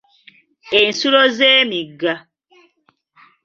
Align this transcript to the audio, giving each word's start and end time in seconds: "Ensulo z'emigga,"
"Ensulo 0.79 1.21
z'emigga," 1.37 2.13